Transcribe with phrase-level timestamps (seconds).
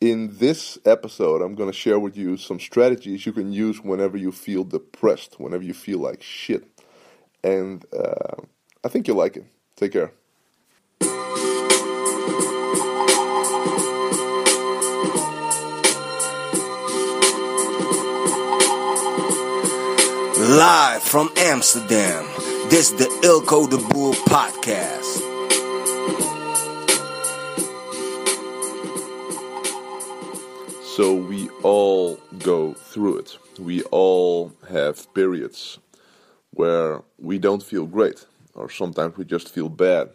[0.00, 4.16] in this episode, I'm going to share with you some strategies you can use whenever
[4.16, 6.64] you feel depressed, whenever you feel like shit.
[7.42, 8.42] And uh,
[8.84, 9.46] I think you'll like it.
[9.76, 10.12] Take care.
[20.50, 22.24] Live from Amsterdam,
[22.70, 25.27] this is the Eelco de Boer podcast.
[30.98, 33.38] So we all go through it.
[33.56, 35.78] We all have periods
[36.50, 40.10] where we don't feel great, or sometimes we just feel bad,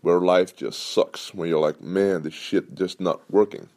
[0.00, 3.68] where life just sucks, when you're like, man, this shit just not working.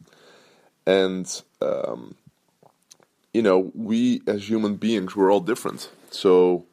[0.88, 1.30] And,
[1.62, 2.16] um,
[3.32, 5.92] you know, we as human beings, we're all different.
[6.10, 6.66] So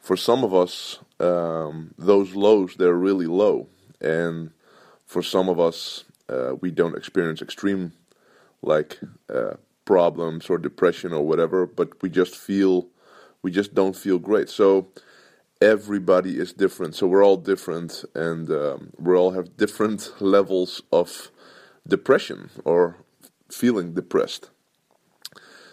[0.00, 3.68] for some of us, um, those lows, they're really low.
[4.02, 4.50] And
[5.06, 7.92] for some of us, uh, we don't experience extreme
[8.64, 8.98] like
[9.32, 9.54] uh,
[9.84, 12.88] problems or depression or whatever, but we just feel
[13.42, 14.48] we just don't feel great.
[14.48, 14.88] So
[15.60, 16.94] everybody is different.
[16.94, 21.30] So we're all different, and um, we all have different levels of
[21.86, 22.96] depression or
[23.50, 24.50] feeling depressed.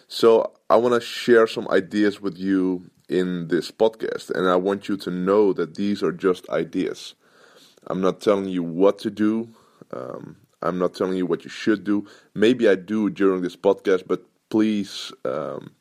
[0.07, 4.89] So I want to share some ideas with you in this podcast, and I want
[4.89, 7.15] you to know that these are just ideas.
[7.87, 9.49] I'm not telling you what to do.
[9.91, 12.07] Um, I'm not telling you what you should do.
[12.33, 15.71] Maybe I do during this podcast, but please, um,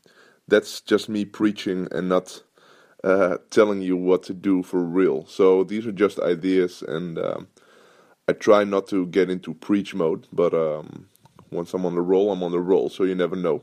[0.48, 2.42] that's just me preaching and not
[3.04, 5.26] uh, telling you what to do for real.
[5.26, 7.48] So these are just ideas, and um,
[8.28, 11.08] I try not to get into preach mode, but um,
[11.50, 13.62] once I'm on the roll, I'm on the roll, so you never know.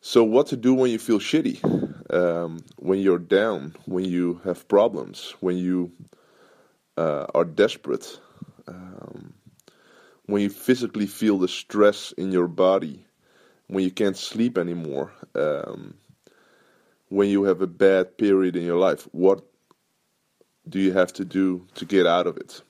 [0.00, 4.68] So, what to do when you feel shitty, um, when you're down, when you have
[4.68, 5.90] problems, when you
[6.96, 8.20] uh, are desperate,
[8.68, 9.34] um,
[10.26, 13.04] when you physically feel the stress in your body,
[13.66, 15.94] when you can't sleep anymore, um,
[17.08, 19.42] when you have a bad period in your life, what
[20.68, 22.60] do you have to do to get out of it?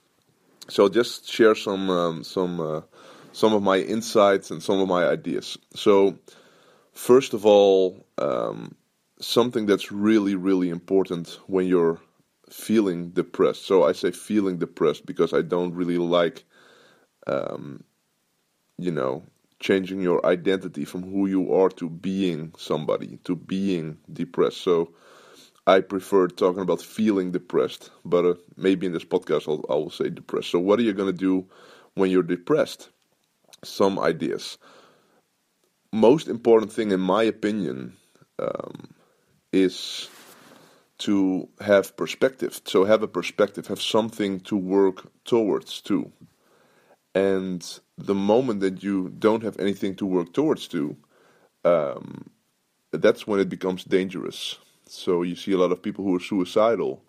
[0.69, 2.81] So just share some um, some uh,
[3.33, 5.57] some of my insights and some of my ideas.
[5.73, 6.17] So
[6.93, 8.75] first of all, um,
[9.19, 11.99] something that's really really important when you're
[12.49, 13.65] feeling depressed.
[13.65, 16.43] So I say feeling depressed because I don't really like,
[17.27, 17.83] um,
[18.77, 19.23] you know,
[19.59, 24.57] changing your identity from who you are to being somebody, to being depressed.
[24.57, 24.93] So
[25.67, 29.91] I prefer talking about feeling depressed, but uh, maybe in this podcast I'll, I will
[29.91, 30.49] say depressed.
[30.51, 31.45] So what are you going to do
[31.95, 32.89] when you're depressed?
[33.63, 34.57] Some ideas.
[35.91, 37.97] Most important thing, in my opinion,
[38.39, 38.89] um,
[39.51, 40.07] is
[40.99, 42.61] to have perspective.
[42.65, 46.11] So have a perspective, have something to work towards too.
[47.15, 47.65] And
[47.97, 50.95] the moment that you don't have anything to work towards to,
[51.65, 52.29] um,
[52.91, 54.57] that's when it becomes dangerous.
[54.87, 57.03] So you see a lot of people who are suicidal.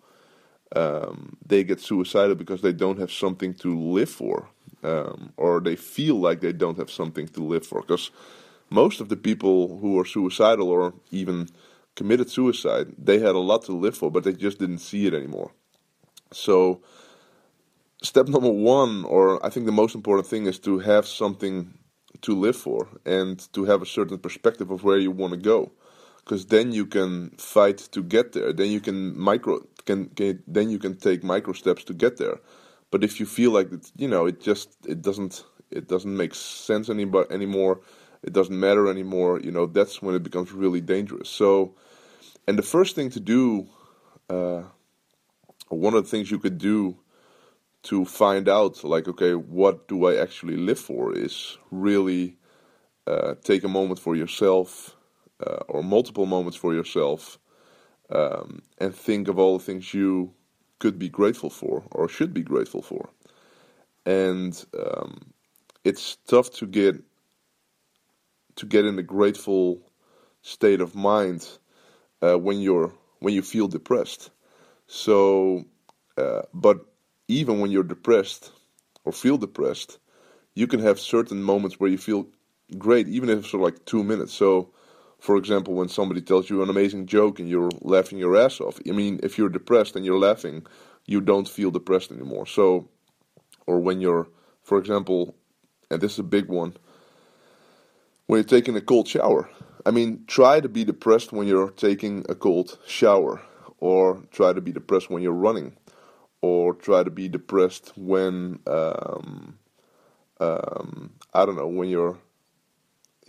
[0.75, 4.47] Um, they get suicidal because they don't have something to live for,
[4.83, 7.81] um, or they feel like they don't have something to live for.
[7.81, 8.09] Because
[8.69, 11.49] most of the people who are suicidal, or even
[11.95, 15.13] committed suicide, they had a lot to live for, but they just didn't see it
[15.13, 15.51] anymore.
[16.31, 16.81] So,
[18.01, 21.73] step number one, or I think the most important thing, is to have something
[22.21, 25.71] to live for and to have a certain perspective of where you want to go.
[26.23, 28.53] Because then you can fight to get there.
[28.53, 32.39] Then you can micro can, can then you can take micro steps to get there.
[32.91, 36.35] But if you feel like it, you know, it just it doesn't it doesn't make
[36.35, 37.81] sense anymore anymore
[38.23, 41.29] it doesn't matter anymore, you know, that's when it becomes really dangerous.
[41.29, 41.75] So,
[42.47, 43.67] and the first thing to do,
[44.29, 44.63] uh,
[45.69, 46.97] one of the things you could do
[47.83, 52.37] to find out, like, okay, what do I actually live for, is really
[53.07, 54.95] uh, take a moment for yourself
[55.45, 57.39] uh, or multiple moments for yourself
[58.11, 60.33] um, and think of all the things you
[60.79, 63.09] could be grateful for or should be grateful for.
[64.05, 65.33] And um,
[65.83, 67.01] it's tough to get
[68.55, 69.79] to get in a grateful
[70.41, 71.47] state of mind
[72.21, 74.31] uh, when you're when you feel depressed.
[74.87, 75.65] So,
[76.17, 76.85] uh, but
[77.27, 78.51] even when you're depressed
[79.05, 79.99] or feel depressed,
[80.55, 82.27] you can have certain moments where you feel
[82.77, 84.33] great, even if it's like two minutes.
[84.33, 84.73] So,
[85.19, 88.79] for example, when somebody tells you an amazing joke and you're laughing your ass off.
[88.87, 90.65] I mean, if you're depressed and you're laughing,
[91.05, 92.47] you don't feel depressed anymore.
[92.47, 92.89] So,
[93.67, 94.27] or when you're,
[94.63, 95.35] for example,
[95.89, 96.73] and this is a big one
[98.31, 99.49] when you're taking a cold shower.
[99.85, 103.41] I mean, try to be depressed when you're taking a cold shower,
[103.79, 105.75] or try to be depressed when you're running,
[106.41, 109.59] or try to be depressed when um,
[110.39, 112.19] um, I don't know when you're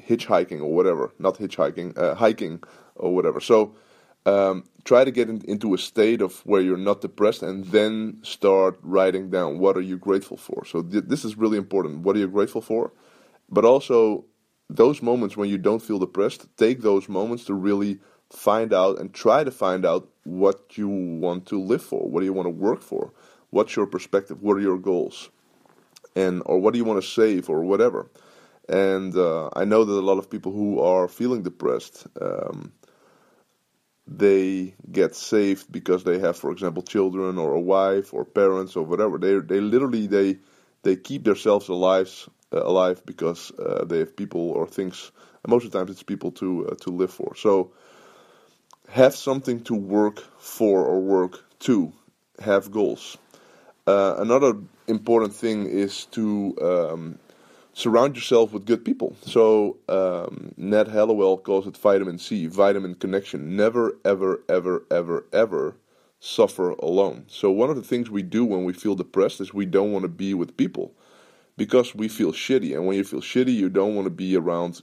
[0.01, 2.63] hitchhiking or whatever, not hitchhiking, uh, hiking
[2.95, 3.41] or whatever.
[3.41, 3.75] So
[4.25, 8.19] um, try to get in, into a state of where you're not depressed, and then
[8.23, 10.65] start writing down what are you grateful for.
[10.65, 12.03] So th- this is really important.
[12.03, 12.93] What are you grateful for?
[13.51, 14.27] But also
[14.77, 19.13] those moments when you don't feel depressed, take those moments to really find out and
[19.13, 22.51] try to find out what you want to live for, what do you want to
[22.51, 23.13] work for,
[23.51, 25.31] what's your perspective, what are your goals,
[26.17, 28.11] and or what do you want to save or whatever.
[28.69, 32.73] And uh, I know that a lot of people who are feeling depressed, um,
[34.07, 38.85] they get saved because they have, for example, children or a wife or parents or
[38.85, 39.19] whatever.
[39.19, 40.39] They they literally they
[40.83, 45.13] they keep themselves alive alive because uh, they have people or things.
[45.47, 47.35] most of the times, it's people to uh, to live for.
[47.37, 47.73] So
[48.89, 51.93] have something to work for or work to.
[52.41, 53.19] Have goals.
[53.87, 54.55] Uh, another
[54.89, 57.19] important thing is to um,
[57.73, 59.17] surround yourself with good people.
[59.23, 63.57] So um, Ned Hallowell calls it vitamin C, vitamin connection.
[63.57, 65.77] Never, ever, ever, ever, ever
[66.21, 67.25] suffer alone.
[67.29, 70.05] So one of the things we do when we feel depressed is we don't want
[70.05, 70.95] to be with people
[71.63, 72.75] because we feel shitty.
[72.75, 74.83] And when you feel shitty, you don't want to be around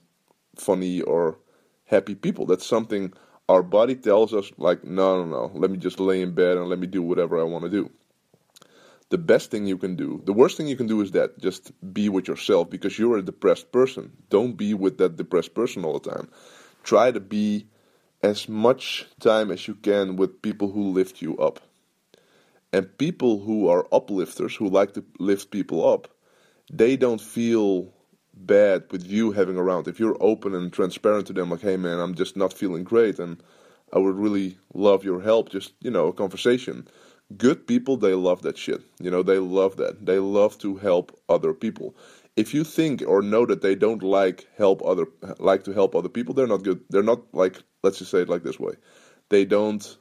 [0.56, 1.38] funny or
[1.84, 2.46] happy people.
[2.46, 3.12] That's something
[3.50, 6.70] our body tells us, like, no, no, no, let me just lay in bed and
[6.70, 7.90] let me do whatever I want to do.
[9.10, 11.74] The best thing you can do, the worst thing you can do is that just
[11.94, 14.14] be with yourself because you're a depressed person.
[14.30, 16.30] Don't be with that depressed person all the time.
[16.84, 17.68] Try to be
[18.24, 21.60] as much time as you can with people who lift you up.
[22.72, 26.08] And people who are uplifters, who like to lift people up,
[26.71, 27.94] they don't feel
[28.33, 29.88] bad with you having around.
[29.88, 33.19] If you're open and transparent to them, like, hey man, I'm just not feeling great,
[33.19, 33.42] and
[33.94, 35.50] I would really love your help.
[35.50, 36.88] Just you know, a conversation.
[37.38, 38.81] Good people, they love that shit.
[39.00, 40.06] You know, they love that.
[40.06, 41.95] They love to help other people.
[42.36, 45.06] If you think or know that they don't like help other
[45.39, 46.81] like to help other people, they're not good.
[46.89, 48.74] They're not like let's just say it like this way.
[49.30, 49.98] They don't.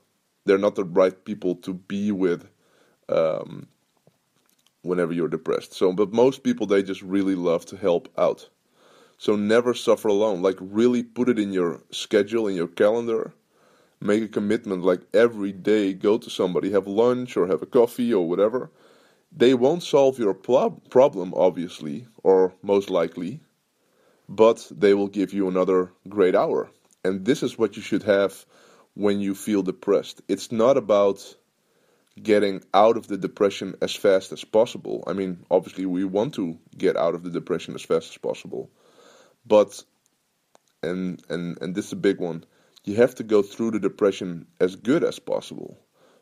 [0.46, 2.48] They're not the right people to be with.
[3.10, 3.68] Um,
[4.82, 5.74] whenever you're depressed.
[5.74, 8.48] So, but most people they just really love to help out.
[9.18, 10.42] So never suffer alone.
[10.42, 13.34] Like really put it in your schedule in your calendar.
[14.00, 18.14] Make a commitment like every day go to somebody, have lunch or have a coffee
[18.14, 18.70] or whatever.
[19.32, 23.40] They won't solve your problem obviously or most likely,
[24.28, 26.70] but they will give you another great hour.
[27.04, 28.46] And this is what you should have
[28.94, 30.22] when you feel depressed.
[30.28, 31.34] It's not about
[32.22, 35.04] getting out of the depression as fast as possible.
[35.06, 38.70] I mean, obviously, we want to get out of the depression as fast as possible,
[39.46, 39.82] but
[40.82, 42.44] and and and this is a big one.
[42.84, 45.78] You have to go through the depression as good as possible.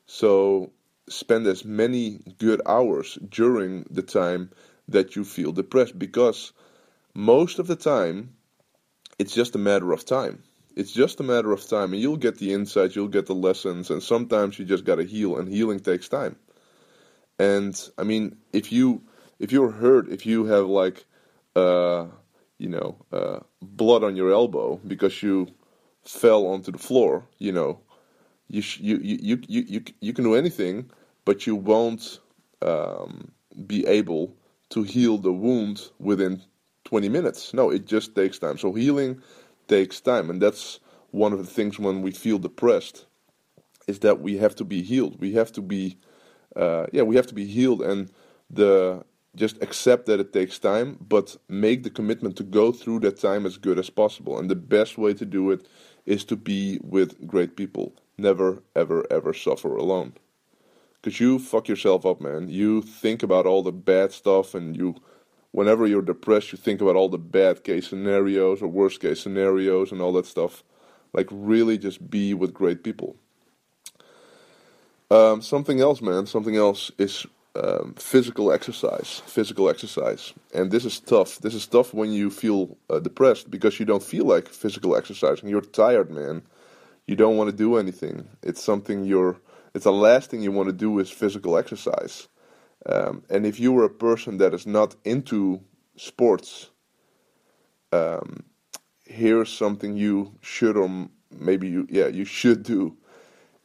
[0.06, 0.72] So
[1.08, 4.50] spend as many good hours during the time
[4.88, 6.52] that you feel depressed because
[7.14, 8.34] most of the time
[9.18, 10.42] it's just a matter of time.
[10.76, 13.90] It's just a matter of time, and you'll get the insights, you'll get the lessons,
[13.90, 16.36] and sometimes you just gotta heal, and healing takes time.
[17.38, 19.02] And I mean, if you
[19.38, 21.04] if you're hurt, if you have like,
[21.54, 22.06] uh,
[22.58, 25.48] you know, uh, blood on your elbow because you
[26.04, 27.80] fell onto the floor, you know,
[28.48, 29.18] you sh- you, you
[29.48, 30.90] you you you can do anything,
[31.24, 32.20] but you won't
[32.62, 33.30] um,
[33.66, 34.34] be able
[34.70, 36.42] to heal the wound within
[36.84, 37.54] 20 minutes.
[37.54, 38.58] No, it just takes time.
[38.58, 39.22] So healing
[39.68, 40.80] takes time, and that's
[41.10, 43.06] one of the things when we feel depressed
[43.86, 45.20] is that we have to be healed.
[45.20, 45.98] We have to be,
[46.54, 48.10] uh, yeah, we have to be healed, and
[48.50, 49.04] the
[49.36, 53.44] just accept that it takes time, but make the commitment to go through that time
[53.44, 54.38] as good as possible.
[54.38, 55.66] And the best way to do it
[56.06, 57.94] is to be with great people.
[58.16, 60.14] Never, ever, ever suffer alone.
[60.94, 62.48] Because you fuck yourself up, man.
[62.48, 64.96] You think about all the bad stuff and you
[65.52, 69.92] whenever you're depressed, you think about all the bad case scenarios or worst case scenarios
[69.92, 70.62] and all that stuff.
[71.12, 73.16] Like, really just be with great people.
[75.10, 77.26] Um, something else, man, something else is
[77.56, 79.22] um, physical exercise.
[79.26, 80.34] Physical exercise.
[80.54, 81.38] And this is tough.
[81.38, 85.40] This is tough when you feel uh, depressed because you don't feel like physical exercise
[85.40, 86.42] and you're tired, man.
[87.06, 88.28] You don't want to do anything.
[88.42, 89.36] It's something you're,
[89.74, 92.28] it's the last thing you want to do is physical exercise.
[92.88, 95.60] Um, and if you are a person that is not into
[95.96, 96.70] sports,
[97.92, 98.44] um,
[99.04, 102.96] here's something you should or maybe you yeah you should do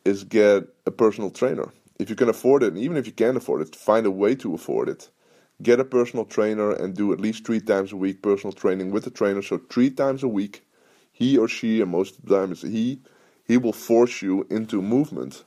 [0.05, 1.69] is get a personal trainer.
[1.99, 4.35] If you can afford it and even if you can't afford it find a way
[4.35, 5.09] to afford it.
[5.61, 9.05] Get a personal trainer and do at least three times a week personal training with
[9.05, 9.41] the trainer.
[9.43, 10.65] So three times a week
[11.11, 13.01] he or she and most of the time it's he
[13.45, 15.43] he will force you into movement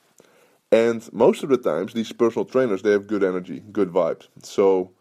[0.72, 4.28] and most of the times, these personal trainers they have good energy, good vibes.
[4.42, 4.92] So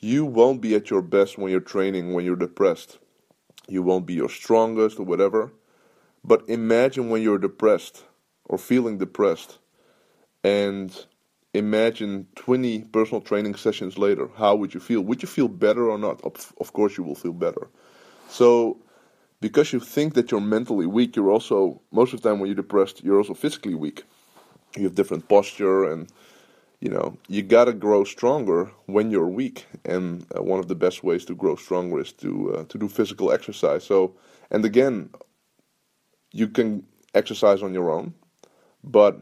[0.00, 2.98] you won't be at your best when you're training when you're depressed.
[3.68, 5.52] You won't be your strongest or whatever.
[6.24, 8.04] But imagine when you're depressed
[8.44, 9.58] or feeling depressed
[10.44, 11.06] and
[11.54, 14.28] imagine 20 personal training sessions later.
[14.36, 15.00] How would you feel?
[15.02, 16.20] Would you feel better or not?
[16.24, 17.68] Of, of course, you will feel better.
[18.28, 18.78] So,
[19.40, 22.56] because you think that you're mentally weak, you're also, most of the time when you're
[22.56, 24.04] depressed, you're also physically weak.
[24.76, 26.08] You have different posture and
[26.80, 31.02] you know, you gotta grow stronger when you're weak, and uh, one of the best
[31.02, 33.84] ways to grow stronger is to uh, to do physical exercise.
[33.84, 34.14] So,
[34.50, 35.10] and again,
[36.32, 38.14] you can exercise on your own,
[38.84, 39.18] but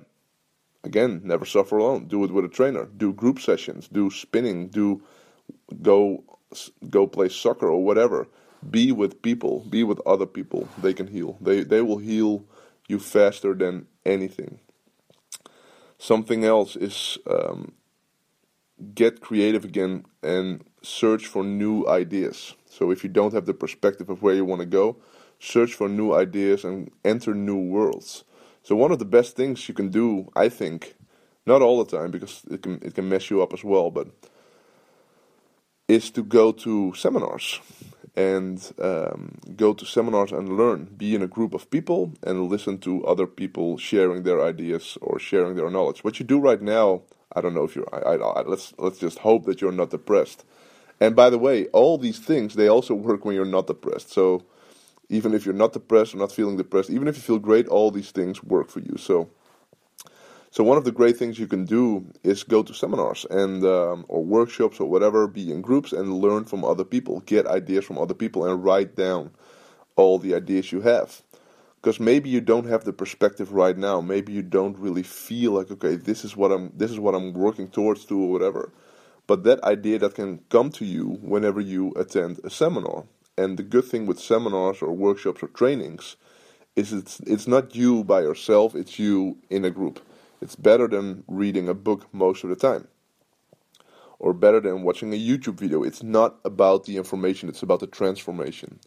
[0.82, 2.06] again, never suffer alone.
[2.08, 2.86] Do it with a trainer.
[2.86, 3.88] Do group sessions.
[3.88, 4.68] Do spinning.
[4.68, 5.02] Do
[5.80, 6.24] go
[6.90, 8.26] go play soccer or whatever.
[8.68, 9.60] Be with people.
[9.70, 10.68] Be with other people.
[10.78, 11.38] They can heal.
[11.40, 12.44] They they will heal
[12.88, 14.58] you faster than anything.
[15.98, 17.72] Something else is um,
[18.94, 22.54] get creative again and search for new ideas.
[22.68, 24.96] So if you don't have the perspective of where you want to go,
[25.38, 28.24] search for new ideas and enter new worlds.
[28.62, 30.94] So one of the best things you can do, I think,
[31.46, 34.08] not all the time because it can it can mess you up as well, but
[35.86, 37.60] is to go to seminars
[38.16, 40.84] and um, go to seminars and learn.
[40.96, 45.18] Be in a group of people and listen to other people sharing their ideas or
[45.18, 46.04] sharing their knowledge.
[46.04, 47.02] What you do right now,
[47.34, 47.88] I don't know if you're.
[47.92, 50.44] I, I, let's let's just hope that you're not depressed.
[51.00, 54.12] And by the way, all these things they also work when you're not depressed.
[54.12, 54.44] So
[55.08, 57.90] even if you're not depressed or not feeling depressed, even if you feel great, all
[57.90, 58.96] these things work for you.
[58.98, 59.30] So
[60.54, 64.04] so one of the great things you can do is go to seminars and um,
[64.06, 67.98] or workshops or whatever, be in groups and learn from other people, get ideas from
[67.98, 69.32] other people, and write down
[69.96, 71.22] all the ideas you have.
[71.82, 74.00] Because maybe you don't have the perspective right now.
[74.00, 77.32] Maybe you don't really feel like okay, this is what I'm this is what I'm
[77.32, 78.70] working towards to or whatever.
[79.26, 83.06] But that idea that can come to you whenever you attend a seminar.
[83.36, 86.14] And the good thing with seminars or workshops or trainings
[86.76, 89.98] is it's it's not you by yourself, it's you in a group.
[90.40, 92.88] It's better than reading a book most of the time.
[94.18, 95.82] Or better than watching a YouTube video.
[95.82, 98.80] It's not about the information, it's about the transformation.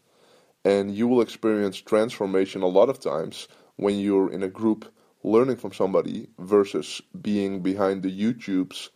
[0.64, 5.56] And you will experience transformation a lot of times when you're in a group learning
[5.56, 8.90] from somebody versus being behind the YouTubes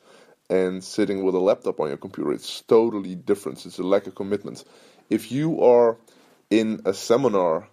[0.50, 2.32] and sitting with a laptop on your computer.
[2.32, 3.64] It's totally different.
[3.64, 4.64] It's a lack of commitment.
[5.08, 5.96] If you are
[6.50, 7.68] in a seminar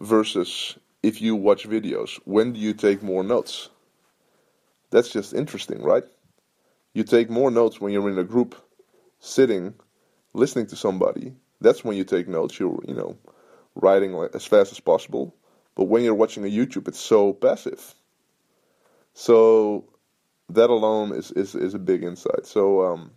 [0.00, 3.68] versus if you watch videos, when do you take more notes?
[4.92, 6.04] That's just interesting, right?
[6.94, 8.54] You take more notes when you're in a group,
[9.18, 9.74] sitting,
[10.34, 11.34] listening to somebody.
[11.62, 12.60] That's when you take notes.
[12.60, 13.16] You're, you know,
[13.74, 15.34] writing as fast as possible.
[15.74, 17.94] But when you're watching a YouTube, it's so passive.
[19.14, 19.86] So
[20.50, 22.44] that alone is is, is a big insight.
[22.44, 23.12] So um,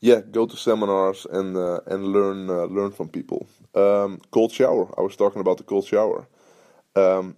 [0.00, 3.46] yeah, go to seminars and uh, and learn uh, learn from people.
[3.74, 4.92] Um, cold shower.
[4.98, 6.26] I was talking about the cold shower.
[6.96, 7.36] Um,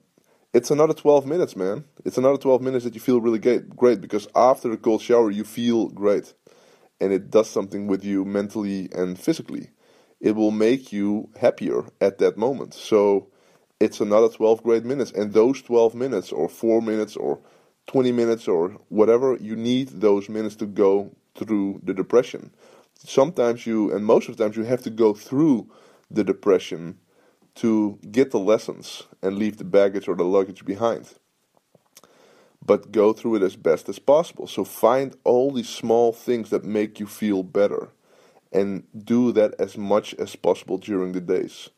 [0.54, 1.84] it's another 12 minutes, man.
[2.04, 5.44] It's another 12 minutes that you feel really great, because after a cold shower, you
[5.44, 6.34] feel great.
[7.00, 9.70] And it does something with you mentally and physically.
[10.20, 12.74] It will make you happier at that moment.
[12.74, 13.28] So
[13.78, 15.12] it's another 12 great minutes.
[15.12, 17.40] And those 12 minutes, or 4 minutes, or
[17.86, 22.50] 20 minutes, or whatever, you need those minutes to go through the depression.
[22.94, 25.70] Sometimes you, and most of the times, you have to go through
[26.10, 26.98] the depression
[27.58, 31.14] to get the lessons and leave the baggage or the luggage behind.
[32.64, 34.46] But go through it as best as possible.
[34.46, 37.88] So find all these small things that make you feel better
[38.52, 41.70] and do that as much as possible during the days.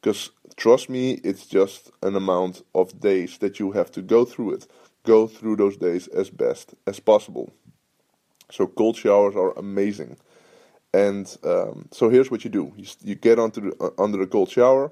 [0.00, 4.54] Because trust me, it's just an amount of days that you have to go through
[4.54, 4.66] it.
[5.04, 7.52] Go through those days as best as possible.
[8.50, 10.16] So cold showers are amazing.
[10.92, 14.26] And um, so here's what you do: you, you get onto the, uh, under the
[14.26, 14.90] cold shower,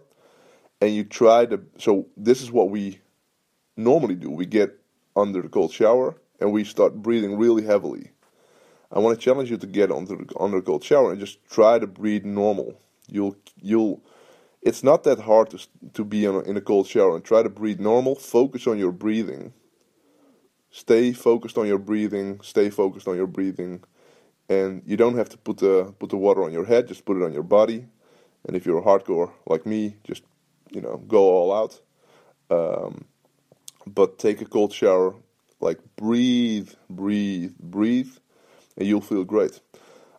[0.81, 1.61] and you try to.
[1.79, 3.01] So this is what we
[3.77, 4.31] normally do.
[4.31, 4.79] We get
[5.15, 8.11] under the cold shower and we start breathing really heavily.
[8.93, 11.45] I want to challenge you to get under the, under the cold shower and just
[11.51, 12.81] try to breathe normal.
[13.09, 14.03] You'll you'll.
[14.63, 17.43] It's not that hard to to be in a, in a cold shower and try
[17.43, 18.15] to breathe normal.
[18.15, 19.53] Focus on your breathing.
[20.71, 22.41] Stay focused on your breathing.
[22.43, 23.83] Stay focused on your breathing,
[24.49, 26.89] and you don't have to put the put the water on your head.
[26.89, 27.87] Just put it on your body.
[28.47, 30.23] And if you're a hardcore like me, just
[30.71, 31.81] you know, go all out.
[32.51, 33.05] Um,
[33.87, 35.15] but take a cold shower,
[35.61, 38.11] like breathe, breathe, breathe,
[38.77, 39.61] and you'll feel great.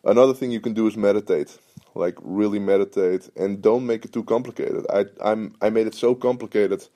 [0.04, 1.58] Another thing you can do is meditate,
[1.94, 4.86] like really meditate, and don't make it too complicated.
[4.90, 6.86] I I'm I made it so complicated.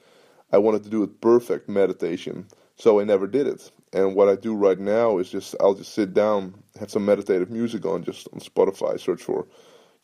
[0.52, 3.70] I wanted to do it perfect meditation, so I never did it.
[3.92, 7.50] And what I do right now is just I'll just sit down, have some meditative
[7.50, 8.98] music on just on Spotify.
[8.98, 9.46] Search for,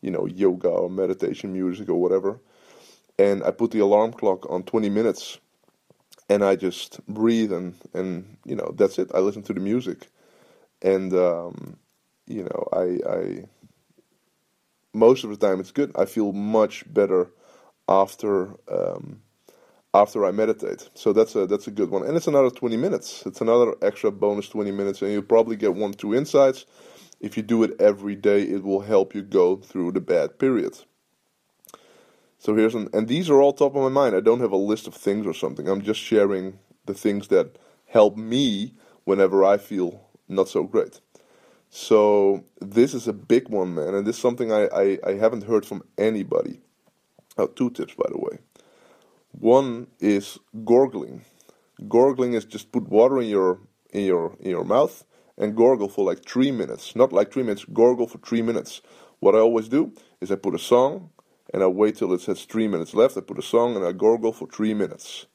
[0.01, 2.39] you know, yoga or meditation music or whatever.
[3.19, 5.39] And I put the alarm clock on 20 minutes
[6.29, 9.11] and I just breathe and, and you know, that's it.
[9.15, 10.09] I listen to the music.
[10.81, 11.77] And, um,
[12.27, 13.45] you know, I, I,
[14.93, 15.91] most of the time it's good.
[15.97, 17.31] I feel much better
[17.89, 19.21] after, um,
[19.93, 20.89] after I meditate.
[20.95, 23.23] So that's a that's a good one, and it's another 20 minutes.
[23.25, 26.65] It's another extra bonus 20 minutes, and you'll probably get one two insights.
[27.19, 30.77] If you do it every day, it will help you go through the bad period.
[32.39, 34.15] So here's an, and these are all top of my mind.
[34.15, 35.67] I don't have a list of things or something.
[35.67, 41.01] I'm just sharing the things that help me whenever I feel not so great.
[41.69, 45.43] So this is a big one, man, and this is something I, I, I haven't
[45.43, 46.61] heard from anybody.
[47.37, 48.39] Oh, two tips, by the way.
[49.31, 51.25] One is gorgling.
[51.87, 53.59] Gorgling is just put water in your
[53.91, 55.03] in your in your mouth
[55.37, 56.95] and gorgle for like three minutes.
[56.95, 58.81] Not like three minutes, gorgle for three minutes.
[59.19, 61.11] What I always do is I put a song
[61.53, 63.17] and I wait till it says three minutes left.
[63.17, 65.25] I put a song and I gorgle for three minutes.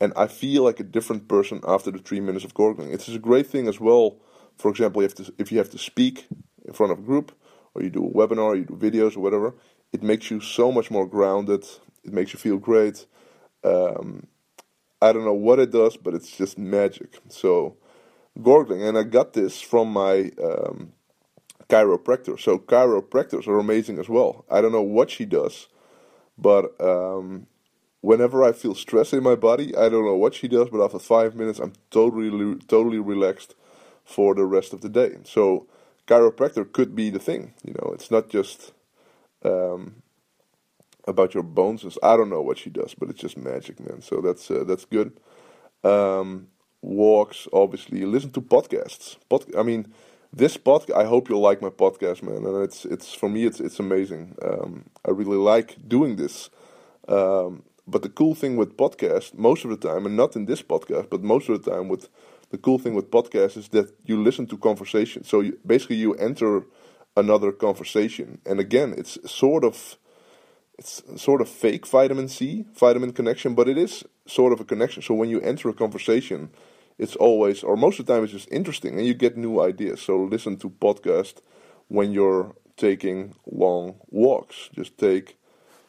[0.00, 2.92] And I feel like a different person after the three minutes of gorgling.
[2.92, 4.16] It is a great thing as well.
[4.56, 6.26] For example, if, to, if you have to speak
[6.64, 7.32] in front of a group,
[7.74, 9.54] or you do a webinar, you do videos or whatever,
[9.92, 11.64] it makes you so much more grounded.
[12.04, 13.06] It makes you feel great.
[13.62, 14.26] Um,
[15.00, 17.20] I don't know what it does, but it's just magic.
[17.28, 17.76] So,
[18.42, 20.92] gorgling, and I got this from my um,
[21.68, 22.40] chiropractor.
[22.40, 24.44] So, chiropractors are amazing as well.
[24.50, 25.68] I don't know what she does,
[26.38, 27.46] but um,
[28.02, 30.98] whenever I feel stress in my body, I don't know what she does, but after
[31.00, 33.54] five minutes, I'm totally, totally relaxed
[34.04, 35.18] for the rest of the day.
[35.24, 35.66] So,
[36.08, 37.54] chiropractor could be the thing.
[37.64, 38.72] You know, it's not just
[39.44, 40.02] um,
[41.06, 41.84] about your bones.
[42.02, 44.02] I don't know what she does, but it's just magic, man.
[44.02, 45.18] So that's uh, that's good.
[45.84, 46.48] Um,
[46.82, 48.04] walks, obviously.
[48.04, 49.16] Listen to podcasts.
[49.28, 49.92] Pod- I mean,
[50.34, 50.96] this podcast.
[50.96, 52.44] I hope you'll like my podcast, man.
[52.44, 54.36] And it's it's for me, it's it's amazing.
[54.42, 56.50] Um, I really like doing this.
[57.08, 60.62] Um, but the cool thing with podcast, most of the time, and not in this
[60.62, 62.08] podcast, but most of the time, with
[62.50, 65.22] the cool thing with podcasts is that you listen to conversation.
[65.24, 66.64] So you, basically, you enter
[67.16, 69.98] another conversation, and again, it's sort of
[70.78, 75.02] it's sort of fake vitamin C, vitamin connection, but it is sort of a connection.
[75.02, 76.50] So when you enter a conversation,
[76.98, 80.00] it's always, or most of the time, it's just interesting and you get new ideas.
[80.00, 81.40] So listen to podcast
[81.88, 84.70] when you're taking long walks.
[84.72, 85.36] Just take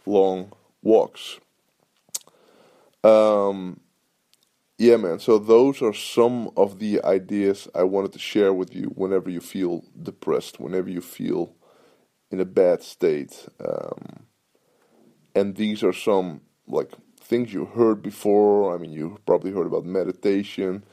[0.06, 1.40] long walks.
[3.04, 3.82] Um,
[4.78, 5.20] yeah, man.
[5.20, 8.88] So those are some of the ideas I wanted to share with you.
[8.96, 11.56] Whenever you feel depressed, whenever you feel
[12.32, 13.48] in a bad state.
[13.64, 14.26] Um,
[15.36, 18.74] and these are some like things you heard before.
[18.74, 20.84] I mean, you probably heard about meditation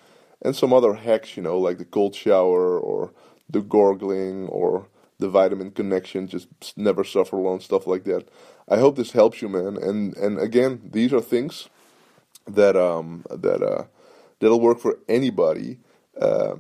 [0.43, 3.13] and some other hacks, you know, like the cold shower or
[3.49, 8.29] the gorgling or the vitamin connection, just never suffer alone, stuff like that.
[8.69, 9.77] I hope this helps you, man.
[9.77, 11.69] And and again, these are things
[12.47, 13.85] that um that uh
[14.41, 15.79] that'll work for anybody.
[16.21, 16.57] Uh,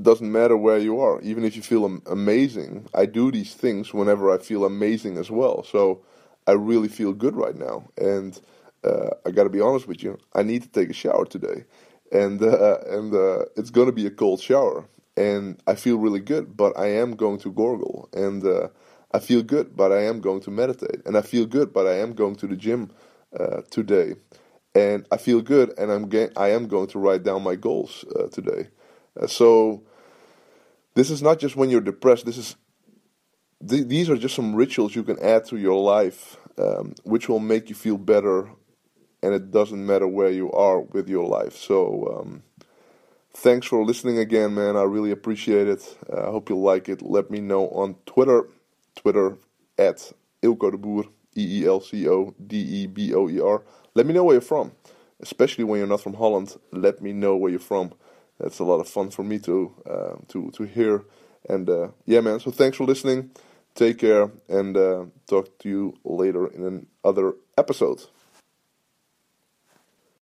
[0.00, 2.88] doesn't matter where you are, even if you feel amazing.
[2.94, 5.62] I do these things whenever I feel amazing as well.
[5.62, 6.02] So
[6.46, 7.84] I really feel good right now.
[7.96, 8.40] And
[8.82, 11.64] uh, I got to be honest with you, I need to take a shower today,
[12.12, 16.20] and uh, and uh, it's going to be a cold shower, and I feel really
[16.20, 16.56] good.
[16.56, 18.68] But I am going to gorgle, and uh,
[19.12, 21.98] I feel good, but I am going to meditate, and I feel good, but I
[21.98, 22.90] am going to the gym
[23.38, 24.14] uh, today,
[24.74, 28.28] and I feel good, and I'm I am going to write down my goals uh,
[28.28, 28.68] today.
[29.26, 29.82] so
[30.94, 32.24] this is not just when you're depressed.
[32.26, 32.56] This is
[33.68, 37.40] th- these are just some rituals you can add to your life, um, which will
[37.40, 38.50] make you feel better,
[39.24, 41.56] and it doesn't matter where you are with your life.
[41.56, 42.42] So, um,
[43.32, 44.76] thanks for listening again, man.
[44.76, 45.96] I really appreciate it.
[46.12, 47.00] Uh, I hope you like it.
[47.00, 48.48] Let me know on Twitter,
[48.94, 49.38] Twitter
[49.78, 53.62] at Eelco de Boer, E E L C O D E B O E R.
[53.94, 54.72] Let me know where you're from,
[55.20, 56.56] especially when you're not from Holland.
[56.70, 57.94] Let me know where you're from.
[58.38, 61.04] That's a lot of fun for me to uh, to to hear.
[61.48, 62.40] And uh, yeah, man.
[62.40, 63.30] So thanks for listening.
[63.74, 68.02] Take care and uh, talk to you later in another episode.